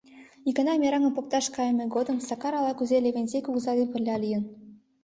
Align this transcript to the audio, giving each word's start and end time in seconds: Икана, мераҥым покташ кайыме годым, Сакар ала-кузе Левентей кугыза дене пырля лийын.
Икана, 0.49 0.73
мераҥым 0.81 1.11
покташ 1.15 1.45
кайыме 1.55 1.85
годым, 1.95 2.17
Сакар 2.27 2.53
ала-кузе 2.59 2.97
Левентей 3.05 3.41
кугыза 3.43 3.71
дене 3.77 3.85
пырля 3.91 4.15
лийын. 4.23 4.43